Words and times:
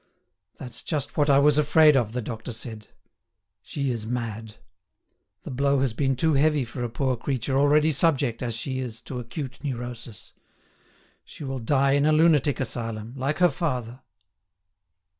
"That's 0.55 0.81
just 0.81 1.15
what 1.15 1.29
I 1.29 1.37
was 1.37 1.59
afraid 1.59 1.95
of," 1.95 2.13
the 2.13 2.23
doctor 2.23 2.51
said; 2.51 2.87
"she 3.61 3.91
is 3.91 4.07
mad. 4.07 4.55
The 5.43 5.51
blow 5.51 5.81
has 5.81 5.93
been 5.93 6.15
too 6.15 6.33
heavy 6.33 6.65
for 6.65 6.83
a 6.83 6.89
poor 6.89 7.15
creature 7.15 7.55
already 7.55 7.91
subject, 7.91 8.41
as 8.41 8.55
she 8.55 8.79
is, 8.79 8.99
to 9.03 9.19
acute 9.19 9.63
neurosis. 9.63 10.33
She 11.23 11.43
will 11.43 11.59
die 11.59 11.91
in 11.91 12.07
a 12.07 12.11
lunatic 12.11 12.59
asylum 12.59 13.13
like 13.15 13.37
her 13.37 13.51
father." 13.51 14.01